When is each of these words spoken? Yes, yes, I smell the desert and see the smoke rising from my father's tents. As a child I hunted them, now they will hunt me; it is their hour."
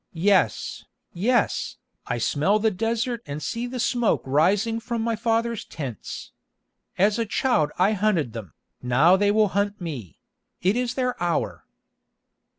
Yes, 0.13 0.83
yes, 1.13 1.77
I 2.07 2.17
smell 2.17 2.57
the 2.57 2.71
desert 2.71 3.21
and 3.27 3.39
see 3.39 3.67
the 3.67 3.79
smoke 3.79 4.23
rising 4.25 4.79
from 4.79 5.03
my 5.03 5.15
father's 5.15 5.63
tents. 5.63 6.31
As 6.97 7.19
a 7.19 7.25
child 7.27 7.69
I 7.77 7.91
hunted 7.91 8.33
them, 8.33 8.55
now 8.81 9.15
they 9.15 9.29
will 9.29 9.49
hunt 9.49 9.79
me; 9.79 10.17
it 10.59 10.75
is 10.75 10.95
their 10.95 11.21
hour." 11.21 11.67